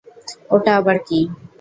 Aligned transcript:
ওটা 0.51 0.71
আবার 0.79 0.97
কি? 1.07 1.19